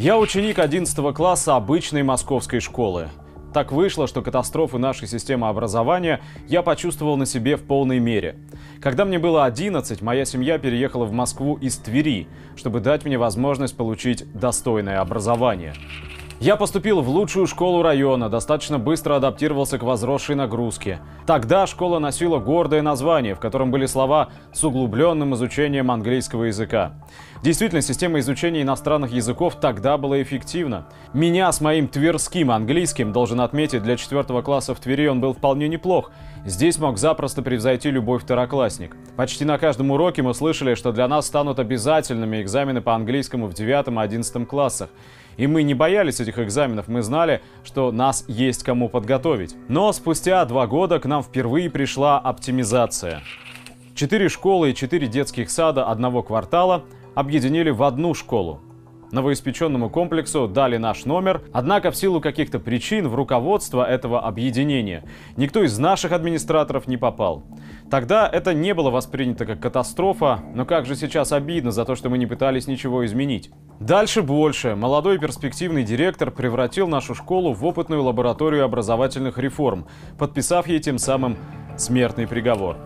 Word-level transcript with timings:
Я 0.00 0.16
ученик 0.16 0.58
11 0.58 1.14
класса 1.14 1.56
обычной 1.56 2.02
московской 2.02 2.60
школы. 2.60 3.10
Так 3.52 3.70
вышло, 3.70 4.06
что 4.06 4.22
катастрофы 4.22 4.78
нашей 4.78 5.06
системы 5.06 5.46
образования 5.46 6.22
я 6.48 6.62
почувствовал 6.62 7.18
на 7.18 7.26
себе 7.26 7.56
в 7.56 7.64
полной 7.64 7.98
мере. 7.98 8.36
Когда 8.80 9.04
мне 9.04 9.18
было 9.18 9.44
11, 9.44 10.00
моя 10.00 10.24
семья 10.24 10.56
переехала 10.56 11.04
в 11.04 11.12
Москву 11.12 11.56
из 11.56 11.76
Твери, 11.76 12.28
чтобы 12.56 12.80
дать 12.80 13.04
мне 13.04 13.18
возможность 13.18 13.76
получить 13.76 14.24
достойное 14.32 15.00
образование. 15.00 15.74
Я 16.40 16.56
поступил 16.56 17.02
в 17.02 17.08
лучшую 17.10 17.46
школу 17.46 17.82
района, 17.82 18.30
достаточно 18.30 18.78
быстро 18.78 19.16
адаптировался 19.16 19.78
к 19.78 19.82
возросшей 19.82 20.34
нагрузке. 20.34 21.00
Тогда 21.26 21.66
школа 21.66 21.98
носила 21.98 22.38
гордое 22.38 22.80
название, 22.80 23.34
в 23.34 23.40
котором 23.40 23.70
были 23.70 23.84
слова 23.84 24.30
с 24.50 24.64
углубленным 24.64 25.34
изучением 25.34 25.90
английского 25.90 26.44
языка. 26.44 26.94
Действительно, 27.42 27.80
система 27.80 28.18
изучения 28.18 28.60
иностранных 28.60 29.12
языков 29.12 29.56
тогда 29.58 29.96
была 29.96 30.20
эффективна. 30.20 30.86
Меня 31.14 31.50
с 31.50 31.62
моим 31.62 31.88
тверским 31.88 32.50
английским, 32.50 33.12
должен 33.14 33.40
отметить, 33.40 33.82
для 33.82 33.96
четвертого 33.96 34.42
класса 34.42 34.74
в 34.74 34.80
Твери 34.80 35.06
он 35.06 35.22
был 35.22 35.32
вполне 35.32 35.66
неплох. 35.66 36.10
Здесь 36.44 36.78
мог 36.78 36.98
запросто 36.98 37.40
превзойти 37.40 37.90
любой 37.90 38.18
второклассник. 38.18 38.94
Почти 39.16 39.46
на 39.46 39.56
каждом 39.56 39.90
уроке 39.90 40.20
мы 40.20 40.34
слышали, 40.34 40.74
что 40.74 40.92
для 40.92 41.08
нас 41.08 41.28
станут 41.28 41.58
обязательными 41.58 42.42
экзамены 42.42 42.82
по 42.82 42.94
английскому 42.94 43.46
в 43.46 43.54
9 43.54 43.88
и 43.88 43.98
11 43.98 44.46
классах. 44.46 44.90
И 45.38 45.46
мы 45.46 45.62
не 45.62 45.72
боялись 45.72 46.20
этих 46.20 46.38
экзаменов, 46.38 46.88
мы 46.88 47.00
знали, 47.00 47.40
что 47.64 47.90
нас 47.90 48.22
есть 48.28 48.64
кому 48.64 48.90
подготовить. 48.90 49.56
Но 49.68 49.90
спустя 49.94 50.44
два 50.44 50.66
года 50.66 51.00
к 51.00 51.06
нам 51.06 51.22
впервые 51.22 51.70
пришла 51.70 52.18
оптимизация. 52.18 53.22
Четыре 53.94 54.28
школы 54.28 54.70
и 54.70 54.74
четыре 54.74 55.06
детских 55.06 55.50
сада 55.50 55.86
одного 55.86 56.22
квартала 56.22 56.84
объединили 57.20 57.70
в 57.70 57.82
одну 57.82 58.14
школу. 58.14 58.60
Новоиспеченному 59.12 59.90
комплексу 59.90 60.46
дали 60.46 60.76
наш 60.76 61.04
номер, 61.04 61.42
однако 61.52 61.90
в 61.90 61.96
силу 61.96 62.20
каких-то 62.20 62.60
причин 62.60 63.08
в 63.08 63.14
руководство 63.14 63.84
этого 63.84 64.20
объединения 64.20 65.04
никто 65.36 65.64
из 65.64 65.76
наших 65.78 66.12
администраторов 66.12 66.86
не 66.86 66.96
попал. 66.96 67.42
Тогда 67.90 68.28
это 68.28 68.54
не 68.54 68.72
было 68.72 68.90
воспринято 68.90 69.46
как 69.46 69.60
катастрофа, 69.60 70.40
но 70.54 70.64
как 70.64 70.86
же 70.86 70.94
сейчас 70.94 71.32
обидно 71.32 71.72
за 71.72 71.84
то, 71.84 71.96
что 71.96 72.08
мы 72.08 72.18
не 72.18 72.26
пытались 72.26 72.68
ничего 72.68 73.04
изменить. 73.04 73.50
Дальше 73.80 74.22
больше. 74.22 74.76
Молодой 74.76 75.18
перспективный 75.18 75.82
директор 75.82 76.30
превратил 76.30 76.86
нашу 76.86 77.14
школу 77.14 77.52
в 77.52 77.64
опытную 77.64 78.02
лабораторию 78.02 78.64
образовательных 78.64 79.38
реформ, 79.38 79.86
подписав 80.18 80.68
ей 80.68 80.78
тем 80.78 80.98
самым 80.98 81.36
смертный 81.80 82.26
приговор. 82.26 82.76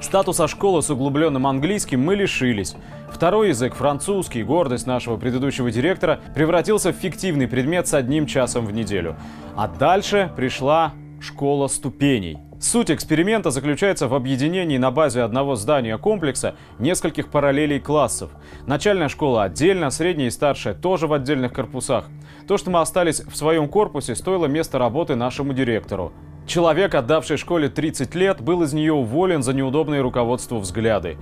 Статуса 0.00 0.46
школы 0.46 0.82
с 0.82 0.90
углубленным 0.90 1.46
английским 1.46 2.00
мы 2.00 2.14
лишились. 2.14 2.76
Второй 3.10 3.48
язык, 3.48 3.74
французский, 3.74 4.42
гордость 4.42 4.86
нашего 4.86 5.16
предыдущего 5.16 5.70
директора, 5.70 6.20
превратился 6.34 6.92
в 6.92 6.96
фиктивный 6.96 7.48
предмет 7.48 7.88
с 7.88 7.94
одним 7.94 8.26
часом 8.26 8.66
в 8.66 8.72
неделю. 8.72 9.16
А 9.56 9.68
дальше 9.68 10.30
пришла 10.36 10.92
школа 11.20 11.68
ступеней. 11.68 12.38
Суть 12.62 12.92
эксперимента 12.92 13.50
заключается 13.50 14.06
в 14.06 14.14
объединении 14.14 14.78
на 14.78 14.92
базе 14.92 15.22
одного 15.22 15.56
здания 15.56 15.98
комплекса 15.98 16.54
нескольких 16.78 17.28
параллелей 17.28 17.80
классов. 17.80 18.30
Начальная 18.68 19.08
школа 19.08 19.42
отдельно, 19.42 19.90
средняя 19.90 20.28
и 20.28 20.30
старшая 20.30 20.74
тоже 20.74 21.08
в 21.08 21.12
отдельных 21.12 21.52
корпусах. 21.52 22.08
То, 22.46 22.58
что 22.58 22.70
мы 22.70 22.80
остались 22.80 23.20
в 23.20 23.36
своем 23.36 23.68
корпусе, 23.68 24.14
стоило 24.14 24.46
место 24.46 24.78
работы 24.78 25.16
нашему 25.16 25.54
директору. 25.54 26.12
Человек, 26.46 26.94
отдавший 26.94 27.36
школе 27.36 27.68
30 27.68 28.14
лет, 28.14 28.40
был 28.40 28.62
из 28.62 28.72
нее 28.72 28.92
уволен 28.92 29.42
за 29.42 29.52
неудобные 29.54 30.00
руководству 30.00 30.58
взгляды. 30.58 31.16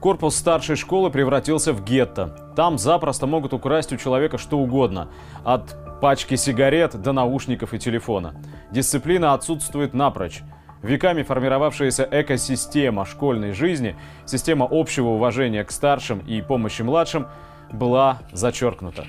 Корпус 0.00 0.36
старшей 0.36 0.76
школы 0.76 1.10
превратился 1.10 1.72
в 1.72 1.82
гетто. 1.82 2.52
Там 2.54 2.78
запросто 2.78 3.26
могут 3.26 3.54
украсть 3.54 3.92
у 3.92 3.96
человека 3.96 4.38
что 4.38 4.58
угодно. 4.58 5.08
От 5.44 5.74
пачки 6.00 6.36
сигарет 6.36 7.00
до 7.00 7.12
наушников 7.12 7.72
и 7.72 7.78
телефона. 7.78 8.34
Дисциплина 8.70 9.32
отсутствует 9.32 9.94
напрочь. 9.94 10.42
Веками 10.82 11.22
формировавшаяся 11.22 12.06
экосистема 12.10 13.06
школьной 13.06 13.52
жизни, 13.52 13.96
система 14.26 14.68
общего 14.70 15.08
уважения 15.08 15.64
к 15.64 15.70
старшим 15.70 16.18
и 16.20 16.42
помощи 16.42 16.82
младшим, 16.82 17.26
была 17.72 18.18
зачеркнута. 18.32 19.04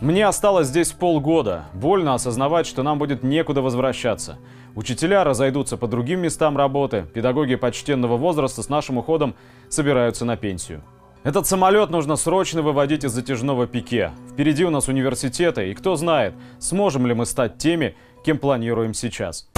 Мне 0.00 0.26
осталось 0.26 0.66
здесь 0.66 0.92
полгода. 0.92 1.64
Больно 1.72 2.12
осознавать, 2.12 2.66
что 2.66 2.82
нам 2.82 2.98
будет 2.98 3.22
некуда 3.22 3.62
возвращаться. 3.62 4.36
Учителя 4.74 5.24
разойдутся 5.24 5.78
по 5.78 5.88
другим 5.88 6.20
местам 6.20 6.54
работы, 6.58 7.06
педагоги 7.14 7.54
почтенного 7.54 8.18
возраста 8.18 8.62
с 8.62 8.68
нашим 8.68 8.98
уходом 8.98 9.34
собираются 9.70 10.26
на 10.26 10.36
пенсию. 10.36 10.82
Этот 11.24 11.46
самолет 11.46 11.88
нужно 11.88 12.16
срочно 12.16 12.60
выводить 12.60 13.04
из 13.04 13.12
затяжного 13.12 13.66
пике. 13.66 14.12
Впереди 14.32 14.66
у 14.66 14.70
нас 14.70 14.86
университеты, 14.86 15.70
и 15.70 15.74
кто 15.74 15.96
знает, 15.96 16.34
сможем 16.58 17.06
ли 17.06 17.14
мы 17.14 17.24
стать 17.24 17.56
теми, 17.56 17.96
кем 18.22 18.36
планируем 18.36 18.92
сейчас. 18.92 19.48